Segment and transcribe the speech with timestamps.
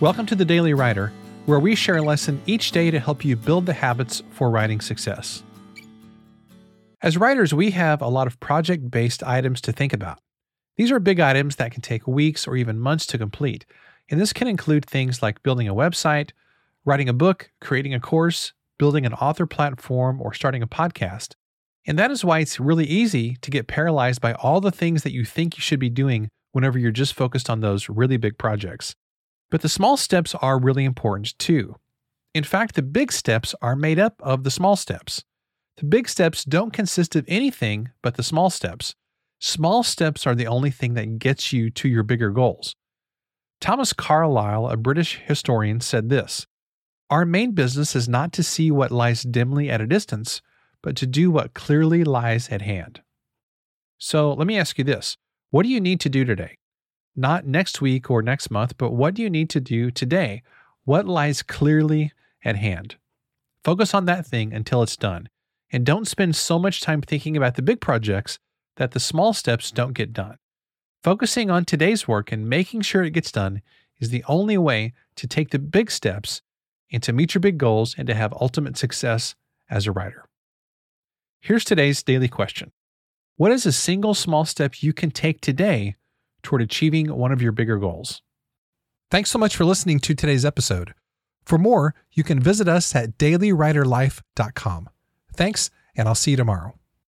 [0.00, 1.12] Welcome to the Daily Writer,
[1.44, 4.80] where we share a lesson each day to help you build the habits for writing
[4.80, 5.42] success.
[7.02, 10.18] As writers, we have a lot of project based items to think about.
[10.78, 13.66] These are big items that can take weeks or even months to complete,
[14.10, 16.30] and this can include things like building a website,
[16.86, 21.34] writing a book, creating a course, building an author platform, or starting a podcast.
[21.86, 25.12] And that is why it's really easy to get paralyzed by all the things that
[25.12, 28.94] you think you should be doing whenever you're just focused on those really big projects.
[29.50, 31.76] But the small steps are really important too.
[32.34, 35.24] In fact, the big steps are made up of the small steps.
[35.78, 38.94] The big steps don't consist of anything but the small steps.
[39.40, 42.76] Small steps are the only thing that gets you to your bigger goals.
[43.60, 46.46] Thomas Carlyle, a British historian, said this
[47.08, 50.40] Our main business is not to see what lies dimly at a distance,
[50.82, 53.00] but to do what clearly lies at hand.
[53.98, 55.16] So let me ask you this
[55.50, 56.56] What do you need to do today?
[57.16, 60.42] Not next week or next month, but what do you need to do today?
[60.84, 62.12] What lies clearly
[62.44, 62.96] at hand?
[63.64, 65.28] Focus on that thing until it's done.
[65.72, 68.38] And don't spend so much time thinking about the big projects
[68.76, 70.38] that the small steps don't get done.
[71.02, 73.62] Focusing on today's work and making sure it gets done
[73.98, 76.42] is the only way to take the big steps
[76.92, 79.34] and to meet your big goals and to have ultimate success
[79.68, 80.26] as a writer.
[81.40, 82.72] Here's today's daily question
[83.36, 85.96] What is a single small step you can take today
[86.42, 88.22] toward achieving one of your bigger goals?
[89.10, 90.94] Thanks so much for listening to today's episode.
[91.44, 94.88] For more, you can visit us at dailywriterlife.com.
[95.34, 96.79] Thanks, and I'll see you tomorrow.